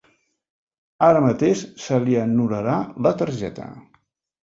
[1.09, 3.73] Ara mateix se li anul·larà la targeta.